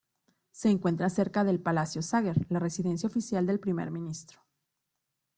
Se 0.49 0.71
encuentra 0.71 1.11
cerca 1.11 1.43
de 1.43 1.53
la 1.53 1.59
Palacio 1.59 2.01
Sager, 2.01 2.47
la 2.49 2.57
residencia 2.57 3.05
oficial 3.05 3.45
del 3.45 3.59
primer 3.59 3.91
ministro. 3.91 4.39